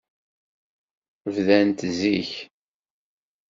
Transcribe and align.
Bdant 1.33 1.79
zik. 1.97 2.31